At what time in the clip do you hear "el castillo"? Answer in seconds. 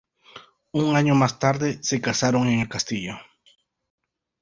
2.61-3.19